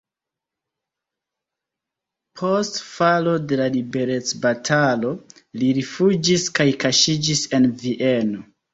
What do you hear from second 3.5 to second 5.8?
de la liberecbatalo li